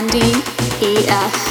Andy 0.00 0.32
AF. 0.80 1.49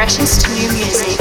freshest 0.00 0.48
new 0.48 0.72
music. 0.72 1.19